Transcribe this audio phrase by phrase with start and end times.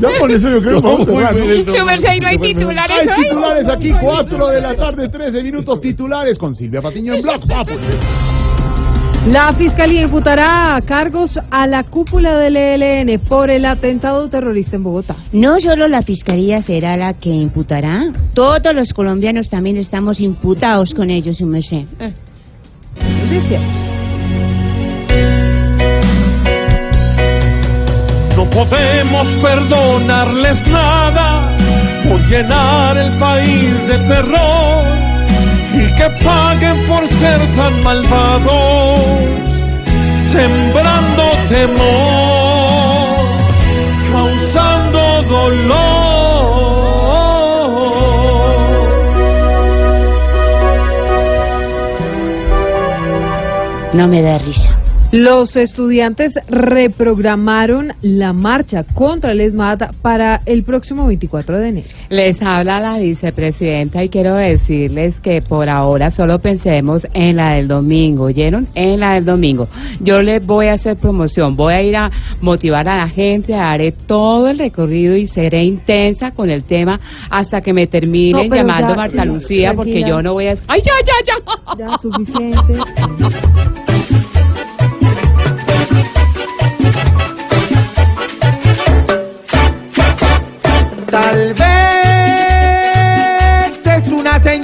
[0.00, 1.06] ya con eso yo creo que vamos
[1.84, 6.38] merced, ¿y no hay titulares Hay titulares aquí, 4 de la tarde, 13 minutos titulares
[6.38, 7.98] con Silvia Patiño en Populi.
[9.26, 15.16] La Fiscalía imputará cargos a la cúpula del ELN por el atentado terrorista en Bogotá.
[15.32, 21.10] No solo la fiscalía será la que imputará, todos los colombianos también estamos imputados con
[21.10, 21.84] ellos, su merced.
[22.00, 23.87] Eso es cierto.
[28.58, 31.56] Podemos perdonarles nada
[32.08, 34.84] por llenar el país de terror
[35.74, 38.98] y que paguen por ser tan malvados,
[40.32, 43.28] sembrando temor,
[44.12, 46.08] causando dolor.
[53.92, 54.87] No me da risa.
[55.10, 61.88] Los estudiantes reprogramaron la marcha contra el ESMAD para el próximo 24 de enero.
[62.10, 67.68] Les habla la vicepresidenta y quiero decirles que por ahora solo pensemos en la del
[67.68, 68.68] domingo, ¿oyeron?
[68.74, 69.66] En la del domingo.
[70.00, 72.10] Yo les voy a hacer promoción, voy a ir a
[72.42, 77.00] motivar a la gente, haré todo el recorrido y seré intensa con el tema
[77.30, 80.54] hasta que me terminen No, llamando ya, Marta sí, Lucía porque yo no voy a...
[80.66, 81.86] ¡Ay, ya, ya, ya!
[81.86, 82.58] Ya, suficiente.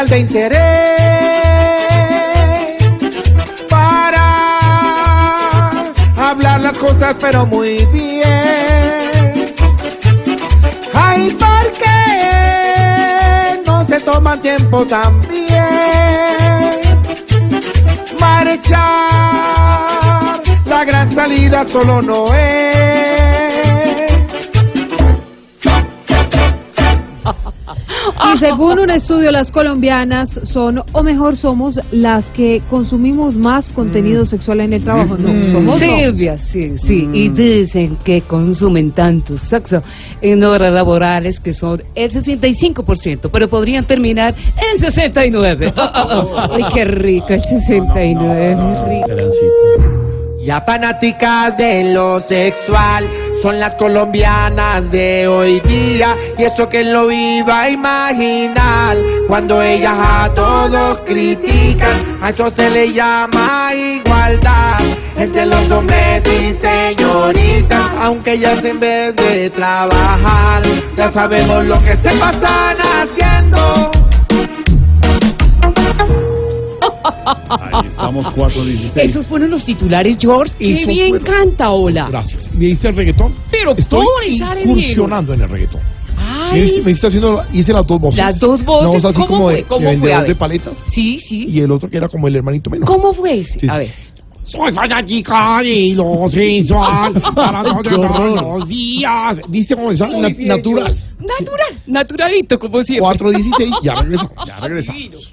[0.00, 0.60] señal de interés
[3.68, 4.22] para
[6.16, 9.54] hablar las cosas, pero muy bien.
[10.94, 15.48] Ay, ¿por qué no se toman tiempo también?
[18.18, 18.80] Marchar,
[20.64, 22.69] la gran salida solo no es.
[28.34, 34.24] Y según un estudio, las colombianas son, o mejor somos, las que consumimos más contenido
[34.24, 35.16] sexual en el trabajo.
[35.16, 36.00] No, somos no.
[36.00, 39.82] Silvia, sí, sí, y dicen que consumen tanto sexo
[40.20, 44.34] en horas laborales que son el 65%, pero podrían terminar
[44.74, 45.72] en 69.
[45.76, 48.56] Ay, qué rico el 69,
[48.88, 49.10] rico.
[50.44, 57.10] Ya fanáticas de lo sexual son las colombianas de hoy día y eso que lo
[57.10, 58.96] iba a imaginar
[59.26, 64.80] cuando ellas a todos critican a eso se le llama igualdad.
[65.16, 70.62] Entre los hombres y señoritas aunque ellas en vez de trabajar
[70.96, 72.79] ya sabemos lo que se pasan
[77.50, 78.92] Ahí estamos, 4.16.
[78.96, 80.54] Esos fueron los titulares, George.
[80.58, 82.06] ¡Qué bien fueron- canta, hola!
[82.08, 82.48] Gracias.
[82.54, 83.34] ¿Me diste el reggaetón?
[83.50, 84.04] Pero Estoy
[84.64, 85.80] incursionando en el reggaetón.
[86.16, 88.18] Me Ay, me viste haciendo, hice las dos voces.
[88.18, 89.54] Las dos voces, Una voz así ¿cómo como fue?
[89.56, 89.94] de, ¿Cómo de fue?
[89.96, 91.46] vendedor de paletas sí, sí.
[91.48, 92.86] y el otro que era como el hermanito menor.
[92.86, 93.60] ¿Cómo fue ese?
[93.60, 93.90] Sí, A ver.
[94.42, 99.40] Soy fanática de lo sensual para todos los días.
[99.48, 100.00] ¿Viste cómo es?
[100.00, 100.96] Natural.
[101.20, 103.06] Natural, naturalito, como siempre.
[103.16, 105.32] 4.16, ya regresamos, ya regresamos.